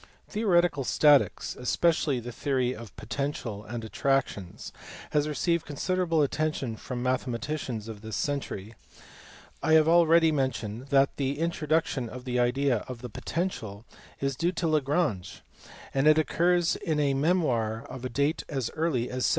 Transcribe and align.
Theoretical 0.27 0.83
Statics, 0.83 1.55
especially 1.55 2.19
the 2.19 2.31
theory 2.31 2.73
of 2.75 2.87
the 2.87 2.93
potential 2.93 3.63
and 3.63 3.83
attractions 3.85 4.73
has 5.11 5.27
received 5.27 5.63
considerable 5.67 6.23
attention 6.23 6.75
from 6.75 7.03
the 7.03 7.09
mathematicians 7.11 7.87
of 7.87 8.01
this 8.01 8.15
century. 8.15 8.73
I 9.61 9.73
have 9.73 9.87
already 9.87 10.31
mentioned 10.31 10.89
(see 10.89 10.95
above, 10.95 11.15
p. 11.17 11.35
412) 11.35 11.37
that 11.37 11.39
the 11.39 11.39
introduction 11.43 12.09
of 12.09 12.25
the 12.25 12.39
idea 12.39 12.77
of 12.87 13.03
the 13.03 13.09
potential 13.09 13.85
is 14.19 14.35
due 14.35 14.51
to 14.53 14.67
Lagrange, 14.67 15.43
and 15.93 16.07
it 16.07 16.17
occurs 16.17 16.75
in 16.77 16.99
a 16.99 17.13
memoir 17.13 17.83
of 17.87 18.03
a 18.03 18.09
date 18.09 18.43
as 18.49 18.71
early 18.73 19.01
as 19.03 19.21
1773. 19.21 19.29